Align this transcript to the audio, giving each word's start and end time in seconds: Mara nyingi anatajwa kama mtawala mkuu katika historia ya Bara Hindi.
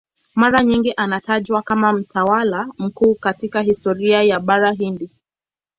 Mara 0.35 0.63
nyingi 0.63 0.93
anatajwa 0.97 1.61
kama 1.61 1.93
mtawala 1.93 2.67
mkuu 2.77 3.15
katika 3.15 3.61
historia 3.61 4.23
ya 4.23 4.39
Bara 4.39 4.71
Hindi. 4.71 5.09